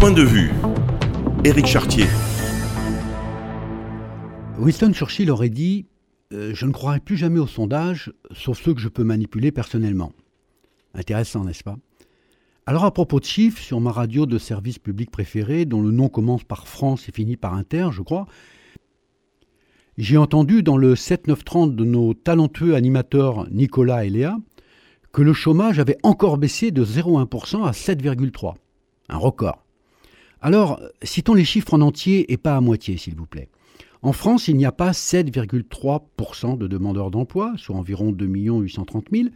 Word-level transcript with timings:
point 0.00 0.12
de 0.12 0.22
vue. 0.22 0.50
Éric 1.44 1.66
Chartier. 1.66 2.06
Winston 4.58 4.94
Churchill 4.94 5.30
aurait 5.30 5.50
dit 5.50 5.84
euh, 6.32 6.52
Je 6.54 6.64
ne 6.64 6.72
croirai 6.72 7.00
plus 7.00 7.18
jamais 7.18 7.38
aux 7.38 7.46
sondages, 7.46 8.10
sauf 8.32 8.58
ceux 8.62 8.72
que 8.72 8.80
je 8.80 8.88
peux 8.88 9.04
manipuler 9.04 9.52
personnellement. 9.52 10.12
Intéressant, 10.94 11.44
n'est-ce 11.44 11.62
pas? 11.62 11.76
Alors, 12.64 12.86
à 12.86 12.92
propos 12.92 13.20
de 13.20 13.26
chiffres, 13.26 13.60
sur 13.60 13.78
ma 13.78 13.92
radio 13.92 14.24
de 14.24 14.38
service 14.38 14.78
public 14.78 15.10
préféré, 15.10 15.66
dont 15.66 15.82
le 15.82 15.90
nom 15.90 16.08
commence 16.08 16.44
par 16.44 16.66
France 16.66 17.06
et 17.10 17.12
finit 17.12 17.36
par 17.36 17.52
Inter, 17.52 17.90
je 17.92 18.00
crois, 18.00 18.24
j'ai 19.98 20.16
entendu 20.16 20.62
dans 20.62 20.78
le 20.78 20.94
7-9-30 20.94 21.74
de 21.74 21.84
nos 21.84 22.14
talentueux 22.14 22.74
animateurs 22.74 23.50
Nicolas 23.50 24.06
et 24.06 24.10
Léa 24.10 24.38
que 25.12 25.20
le 25.20 25.34
chômage 25.34 25.78
avait 25.78 25.98
encore 26.02 26.38
baissé 26.38 26.70
de 26.70 26.86
0,1% 26.86 27.66
à 27.66 27.72
7,3%. 27.72 28.54
Un 29.10 29.18
record. 29.18 29.62
Alors, 30.42 30.80
citons 31.02 31.34
les 31.34 31.44
chiffres 31.44 31.74
en 31.74 31.80
entier 31.82 32.32
et 32.32 32.36
pas 32.36 32.56
à 32.56 32.60
moitié, 32.60 32.96
s'il 32.96 33.14
vous 33.14 33.26
plaît. 33.26 33.48
En 34.02 34.12
France, 34.12 34.48
il 34.48 34.56
n'y 34.56 34.64
a 34.64 34.72
pas 34.72 34.92
7,3% 34.92 36.56
de 36.56 36.66
demandeurs 36.66 37.10
d'emploi, 37.10 37.52
soit 37.58 37.76
environ 37.76 38.12
2 38.12 38.26
830 38.26 39.06
000, 39.12 39.28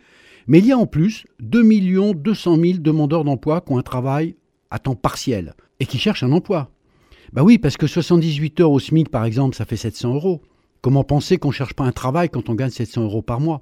mais 0.47 0.61
il 0.61 0.67
y 0.67 0.73
a 0.73 0.79
en 0.79 0.87
plus 0.87 1.27
2 1.41 2.15
200 2.15 2.57
000 2.57 2.79
demandeurs 2.79 3.25
d'emploi 3.25 3.61
qui 3.61 3.73
ont 3.73 3.79
un 3.79 3.83
travail 3.83 4.37
à 4.71 4.79
temps 4.79 4.95
partiel 4.95 5.55
et 5.81 5.87
qui 5.87 5.99
cherchent 5.99 6.23
un 6.23 6.33
emploi. 6.33 6.71
Bah 7.35 7.43
oui, 7.43 7.59
parce 7.59 7.77
que 7.77 7.87
78 7.87 8.61
heures 8.61 8.71
au 8.71 8.79
SMIC, 8.79 9.11
par 9.11 9.25
exemple, 9.25 9.55
ça 9.57 9.67
fait 9.67 9.77
700 9.77 10.15
euros. 10.15 10.41
Comment 10.81 11.05
penser 11.05 11.37
qu'on 11.37 11.49
ne 11.49 11.55
cherche 11.55 11.75
pas 11.75 11.85
un 11.85 11.93
travail 11.93 12.31
quand 12.31 12.49
on 12.49 12.55
gagne 12.55 12.71
700 12.71 13.03
euros 13.03 13.23
par 13.23 13.41
mois? 13.41 13.61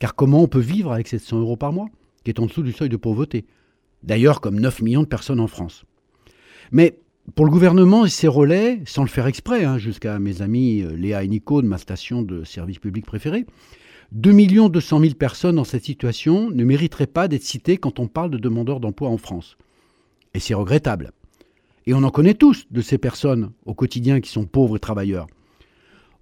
Car 0.00 0.16
comment 0.16 0.42
on 0.42 0.48
peut 0.48 0.58
vivre 0.58 0.92
avec 0.92 1.06
700 1.06 1.38
euros 1.38 1.56
par 1.56 1.72
mois, 1.72 1.88
qui 2.24 2.30
est 2.30 2.40
en 2.40 2.46
dessous 2.46 2.62
du 2.62 2.72
seuil 2.72 2.88
de 2.88 2.96
pauvreté? 2.96 3.44
D'ailleurs, 4.02 4.40
comme 4.40 4.58
9 4.58 4.82
millions 4.82 5.02
de 5.02 5.08
personnes 5.08 5.40
en 5.40 5.46
France. 5.46 5.84
Mais 6.72 6.98
pour 7.34 7.44
le 7.44 7.50
gouvernement 7.50 8.04
et 8.06 8.10
ses 8.10 8.28
relais, 8.28 8.80
sans 8.86 9.02
le 9.02 9.08
faire 9.08 9.26
exprès, 9.26 9.64
hein, 9.64 9.78
jusqu'à 9.78 10.18
mes 10.18 10.42
amis 10.42 10.82
euh, 10.82 10.96
Léa 10.96 11.22
et 11.22 11.28
Nico 11.28 11.62
de 11.62 11.66
ma 11.66 11.78
station 11.78 12.22
de 12.22 12.44
service 12.44 12.78
public 12.78 13.04
préférée, 13.06 13.46
2 14.12 14.68
200 14.68 15.00
000 15.00 15.14
personnes 15.14 15.56
dans 15.56 15.64
cette 15.64 15.84
situation 15.84 16.50
ne 16.50 16.64
mériteraient 16.64 17.06
pas 17.06 17.28
d'être 17.28 17.44
citées 17.44 17.76
quand 17.76 17.98
on 17.98 18.08
parle 18.08 18.30
de 18.30 18.38
demandeurs 18.38 18.80
d'emploi 18.80 19.08
en 19.08 19.18
France. 19.18 19.56
Et 20.34 20.40
c'est 20.40 20.54
regrettable. 20.54 21.12
Et 21.86 21.94
on 21.94 22.02
en 22.02 22.10
connaît 22.10 22.34
tous 22.34 22.66
de 22.70 22.80
ces 22.80 22.98
personnes 22.98 23.52
au 23.66 23.74
quotidien 23.74 24.20
qui 24.20 24.30
sont 24.30 24.46
pauvres 24.46 24.76
et 24.76 24.80
travailleurs. 24.80 25.26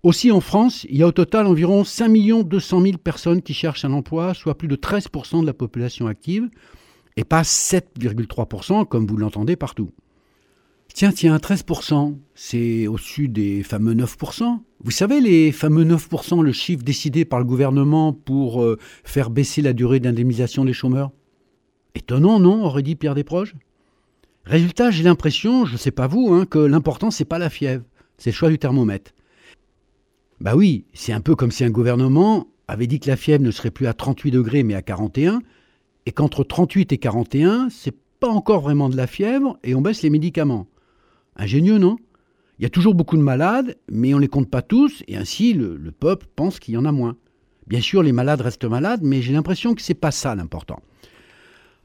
Aussi 0.02 0.30
en 0.33 0.41
France, 0.41 0.86
il 0.89 0.96
y 0.96 1.02
a 1.02 1.06
au 1.06 1.12
total 1.12 1.46
environ 1.46 1.84
5 1.84 2.11
200 2.44 2.80
000 2.83 2.98
personnes 2.98 3.42
qui 3.42 3.55
cherchent 3.55 3.84
un 3.84 3.92
emploi, 3.92 4.34
soit 4.34 4.56
plus 4.56 4.69
de 4.69 4.77
13% 4.77 5.42
de 5.42 5.46
la 5.46 5.52
population 5.52 6.06
active, 6.06 6.48
et 7.17 7.24
pas 7.24 7.42
7,3% 7.42 8.86
comme 8.86 9.06
vous 9.06 9.17
l'entendez 9.17 9.56
partout. 9.56 9.91
Tiens, 10.92 11.12
tiens, 11.12 11.36
13%, 11.36 12.16
c'est 12.34 12.86
au-dessus 12.86 13.28
des 13.28 13.62
fameux 13.62 13.94
9%. 13.94 14.58
Vous 14.83 14.91
savez, 14.91 15.20
les 15.20 15.52
fameux 15.52 15.84
9%, 15.84 16.42
le 16.42 16.52
chiffre 16.52 16.83
décidé 16.83 17.24
par 17.24 17.38
le 17.38 17.44
gouvernement 17.44 18.12
pour 18.12 18.62
euh, 18.62 18.77
faire 19.05 19.30
baisser 19.30 19.62
la 19.62 19.72
durée 19.72 20.00
d'indemnisation 20.00 20.64
des 20.64 20.72
chômeurs? 20.72 21.11
Étonnant, 21.94 22.41
non 22.41 22.64
aurait 22.64 22.83
dit 22.83 22.96
Pierre 22.96 23.14
Desproges? 23.14 23.55
Résultat, 24.44 24.91
j'ai 24.91 25.05
l'impression, 25.05 25.64
je 25.64 25.74
ne 25.74 25.78
sais 25.78 25.91
pas 25.91 26.06
vous, 26.06 26.33
hein, 26.33 26.44
que 26.44 26.58
l'important, 26.58 27.11
c'est 27.11 27.24
pas 27.24 27.38
la 27.38 27.50
fièvre, 27.50 27.84
c'est 28.18 28.30
le 28.30 28.34
choix 28.34 28.50
du 28.50 28.58
thermomètre. 28.58 29.12
Bah 30.41 30.56
oui, 30.56 30.84
c'est 30.92 31.12
un 31.12 31.20
peu 31.20 31.36
comme 31.36 31.52
si 31.52 31.64
un 31.64 31.70
gouvernement 31.70 32.48
avait 32.66 32.86
dit 32.86 33.00
que 33.00 33.08
la 33.08 33.16
fièvre 33.16 33.44
ne 33.44 33.50
serait 33.50 33.70
plus 33.70 33.86
à 33.86 33.94
38 33.94 34.33
degrés 34.33 34.64
mais 34.64 34.74
à 34.74 34.83
41, 34.83 35.41
et 36.06 36.12
qu'entre 36.12 36.42
38 36.42 36.92
et 36.92 36.98
41, 36.98 37.68
c'est 37.70 37.94
pas 38.18 38.28
encore 38.28 38.61
vraiment 38.61 38.88
de 38.88 38.96
la 38.96 39.06
fièvre 39.06 39.58
et 39.62 39.74
on 39.74 39.80
baisse 39.80 40.02
les 40.02 40.11
médicaments. 40.11 40.66
Ingénieux, 41.41 41.78
non? 41.78 41.96
Il 42.58 42.62
y 42.62 42.66
a 42.66 42.70
toujours 42.70 42.94
beaucoup 42.94 43.16
de 43.16 43.22
malades, 43.22 43.78
mais 43.91 44.12
on 44.12 44.19
ne 44.19 44.22
les 44.22 44.28
compte 44.28 44.50
pas 44.50 44.60
tous, 44.60 45.02
et 45.08 45.16
ainsi 45.16 45.55
le, 45.55 45.78
peuple 45.98 46.27
pense 46.36 46.61
qu'il 46.61 46.74
y 46.74 46.77
en 46.77 46.84
a 46.84 46.92
moins. 46.92 47.17
Bien 47.67 47.80
sûr, 47.80 48.02
les 48.02 48.12
malades 48.12 48.42
restent 48.42 48.67
malades, 48.67 49.01
mais 49.02 49.23
j'ai 49.23 49.33
l'impression 49.33 49.74
que 49.74 49.80
ce 49.80 49.92
n'est 49.92 49.98
pas 49.98 50.11
ça 50.11 50.34
l'important. 50.34 50.83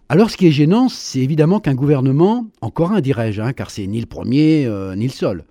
Alors 0.10 0.30
ce 0.30 0.36
qui 0.36 0.48
est 0.48 0.52
gênant, 0.52 0.90
c'est 0.90 1.20
évidemment 1.20 1.62
qu'un 1.62 1.74
gouvernement, 1.74 2.48
encore 2.60 2.92
un 2.92 3.00
dirais-je, 3.00 3.42
hein, 3.42 3.54
car 3.54 3.72
c'est 3.72 3.88
ni 3.88 4.02
le 4.02 4.06
premier 4.06 4.66
euh, 4.66 4.96
ni 4.96 5.06
le 5.06 5.14
seul, 5.14 5.46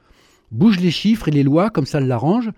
bouge 0.53 0.79
les 0.79 0.91
chiffres 0.91 1.29
et 1.29 1.33
les 1.33 1.43
lois 1.43 1.71
comme 1.71 1.87
ça 1.87 1.99
l'arrange, 2.01 2.51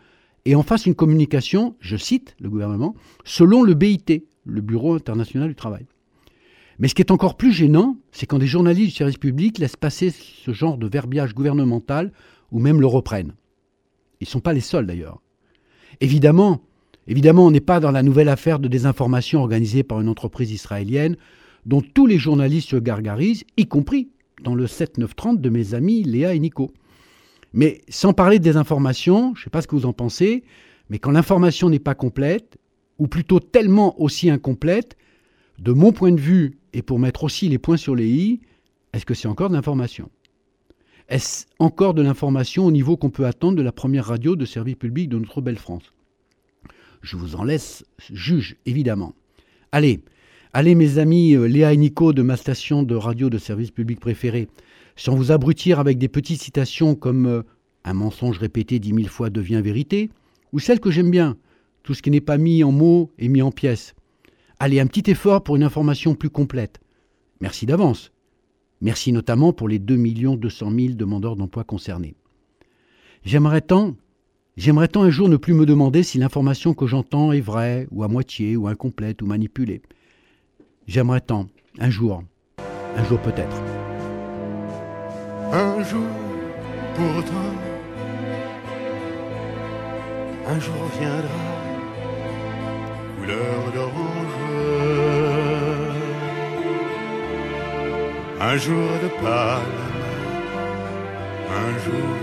et 0.45 0.57
en 0.57 0.65
fasse 0.65 0.87
une 0.87 0.97
communication, 0.97 1.77
je 1.78 1.97
cite 1.97 2.34
le 2.41 2.51
gouvernement, 2.51 2.97
selon 3.25 3.63
le 3.63 3.75
BIT, 3.75 4.25
le 4.45 4.61
Bureau 4.61 4.95
international 4.95 5.49
du 5.49 5.55
travail. 5.55 5.87
Mais 6.79 6.89
ce 6.89 6.95
qui 6.95 7.03
est 7.03 7.11
encore 7.11 7.37
plus 7.37 7.53
gênant, 7.53 7.97
c'est 8.13 8.27
quand 8.27 8.39
des 8.39 8.47
journalistes 8.47 8.91
du 8.91 8.97
service 8.97 9.17
public 9.17 9.59
laissent 9.59 9.77
passer 9.77 10.11
ce 10.11 10.53
genre 10.53 10.77
de 10.77 10.87
verbiage 10.87 11.35
gouvernemental 11.35 12.13
ou 12.53 12.59
même 12.59 12.81
le 12.81 12.87
reprennent. 12.87 13.35
Ils 14.21 14.25
ne 14.25 14.31
sont 14.31 14.41
pas 14.41 14.53
les 14.53 14.61
seuls 14.61 14.87
d'ailleurs. 14.87 15.21
Évidemment, 16.01 16.63
évidemment, 17.07 17.47
on 17.47 17.51
n'est 17.51 17.61
pas 17.61 17.81
dans 17.81 17.91
la 17.91 18.03
nouvelle 18.03 18.29
affaire 18.29 18.59
de 18.59 18.69
désinformation 18.69 19.41
organisée 19.41 19.83
par 19.83 20.01
une 20.01 20.09
entreprise 20.09 20.53
israélienne 20.53 21.17
dont 21.65 21.81
tous 21.83 22.07
les 22.07 22.19
journalistes 22.19 22.71
se 22.71 22.77
gargarisent, 22.77 23.45
y 23.57 23.67
compris 23.67 24.11
dans 24.43 24.55
le 24.55 24.67
7-9-30 24.67 25.41
de 25.41 25.51
mes 25.51 25.75
amis 25.75 26.05
Léa 26.05 26.35
et 26.35 26.39
Nico. 26.39 26.71
Mais 27.53 27.81
sans 27.89 28.13
parler 28.13 28.39
de 28.39 28.45
désinformation, 28.45 29.35
je 29.35 29.41
ne 29.41 29.45
sais 29.45 29.51
pas 29.51 29.63
ce 29.63 29.67
que 29.67 29.75
vous 29.75 29.87
en 29.87 29.93
pensez, 29.93 30.45
mais 30.91 30.99
quand 30.99 31.11
l'information 31.11 31.69
n'est 31.69 31.79
pas 31.79 31.95
complète, 31.95 32.59
ou 32.99 33.09
plutôt 33.09 33.41
tellement 33.41 34.01
aussi 34.01 34.31
incomplète, 34.31 34.97
de 35.59 35.73
mon 35.73 35.93
point 35.93 36.13
de 36.13 36.21
vue, 36.21 36.59
et 36.77 36.83
pour 36.83 36.99
mettre 36.99 37.25
aussi 37.25 37.49
les 37.49 37.57
points 37.57 37.79
sur 37.79 37.95
les 37.95 38.07
i, 38.07 38.41
est-ce 38.93 39.07
que 39.07 39.15
c'est 39.15 39.29
encore 39.29 39.49
de 39.49 39.55
l'information? 39.55 40.11
Est-ce 41.09 41.47
encore 41.59 41.95
de 41.95 42.03
l'information 42.03 42.67
au 42.67 42.71
niveau 42.71 42.99
qu'on 42.99 43.09
peut 43.09 43.25
attendre 43.25 43.57
de 43.57 43.63
la 43.63 43.73
première 43.73 44.05
radio 44.05 44.37
de 44.37 44.45
service 44.45 44.75
public 44.75 45.09
de 45.09 45.19
notre 45.19 45.41
belle 45.41 45.57
France? 45.57 45.95
Je 47.01 47.17
vous 47.17 47.35
en 47.35 47.45
laisse 47.45 47.87
juge, 48.13 48.57
évidemment. 48.67 49.15
Allez, 49.73 50.01
allez 50.53 50.75
mes 50.75 50.99
amis 50.99 51.35
euh, 51.35 51.49
Léa 51.49 51.73
et 51.73 51.79
Nico 51.79 52.13
de 52.13 52.21
ma 52.21 52.37
station 52.37 52.83
de 52.83 52.95
radio 52.95 53.31
de 53.31 53.39
service 53.39 53.71
public 53.71 53.99
préférée, 53.99 54.47
sans 54.97 55.15
vous 55.15 55.33
abrutir 55.33 55.81
avec 55.81 55.97
des 55.97 56.09
petites 56.09 56.43
citations 56.43 56.95
comme 56.95 57.25
euh, 57.25 57.43
Un 57.85 57.95
mensonge 57.95 58.37
répété 58.37 58.81
dix 58.81 58.93
mille 58.93 59.09
fois 59.09 59.31
devient 59.31 59.63
vérité, 59.65 60.11
ou 60.53 60.59
celle 60.59 60.81
que 60.81 60.91
j'aime 60.91 61.11
bien, 61.11 61.39
Tout 61.85 61.95
ce 61.95 62.03
qui 62.03 62.11
n'est 62.11 62.21
pas 62.21 62.37
mis 62.37 62.63
en 62.65 62.71
mots 62.71 63.11
est 63.19 63.29
mis 63.29 63.41
en 63.41 63.51
pièces. 63.51 63.96
Allez, 64.59 64.81
un 64.81 64.87
petit 64.87 65.11
effort 65.11 65.43
pour 65.43 65.56
une 65.56 65.62
information 65.62 66.15
plus 66.15 66.31
complète. 66.31 66.81
Merci 67.41 67.67
d'avance. 67.67 68.12
Merci 68.81 69.12
notamment 69.12 69.53
pour 69.53 69.69
les 69.69 69.78
2 69.78 69.97
200 70.37 70.71
000 70.71 70.94
demandeurs 70.94 71.37
d'emploi 71.37 71.65
concernés. 71.65 72.15
J'aimerais 73.22 73.61
tant, 73.61 73.97
j'aimerais 74.56 74.89
tant 74.89 75.03
un 75.03 75.11
jour 75.11 75.28
ne 75.28 75.37
plus 75.37 75.53
me 75.53 75.66
demander 75.66 76.03
si 76.03 76.19
l'information 76.19 76.72
que 76.72 76.87
j'entends 76.87 77.33
est 77.33 77.41
vraie, 77.41 77.87
ou 77.91 78.03
à 78.03 78.09
moitié, 78.09 78.56
ou 78.56 78.66
incomplète, 78.66 79.21
ou 79.21 79.27
manipulée. 79.27 79.83
J'aimerais 80.87 81.21
tant, 81.21 81.49
un 81.78 81.91
jour, 81.91 82.22
un 82.97 83.05
jour 83.05 83.21
peut-être. 83.21 83.56
Un 85.53 85.83
jour, 85.84 86.06
pourtant, 86.95 87.53
un 90.47 90.61
jour 90.61 90.91
viendra, 90.99 91.56
un 98.41 98.57
jour 98.59 98.91
de 99.03 99.09
palme, 99.23 99.63
un 101.65 101.73
jour 101.85 102.17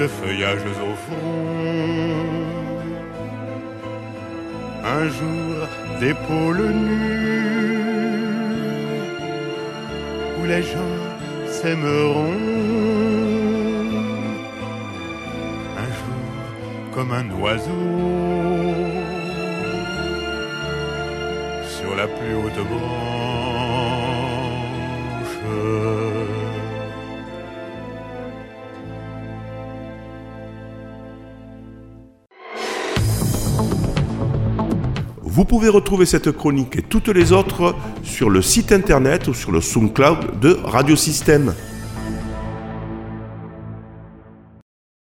de 0.00 0.06
feuillages 0.08 0.60
au 0.82 0.94
fond, 1.04 2.26
un 4.84 5.08
jour 5.08 5.68
d'épaules 6.00 6.72
nues, 6.72 7.50
où 10.40 10.44
les 10.46 10.62
gens 10.62 10.98
s'aimeront, 11.46 12.34
un 15.84 15.90
jour 15.98 16.94
comme 16.94 17.12
un 17.12 17.30
oiseau 17.40 17.70
sur 21.68 21.94
la 21.94 22.08
plus 22.08 22.34
haute 22.34 22.66
branche 22.68 23.49
vous 35.40 35.46
pouvez 35.46 35.70
retrouver 35.70 36.04
cette 36.04 36.32
chronique 36.32 36.76
et 36.76 36.82
toutes 36.82 37.08
les 37.08 37.32
autres 37.32 37.74
sur 38.02 38.28
le 38.28 38.42
site 38.42 38.72
internet 38.72 39.26
ou 39.26 39.32
sur 39.32 39.52
le 39.52 39.62
SoundCloud 39.62 40.38
de 40.38 40.58
Radiosystème. 40.64 41.54